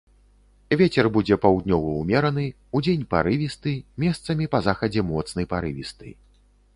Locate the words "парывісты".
3.13-3.73, 5.53-6.07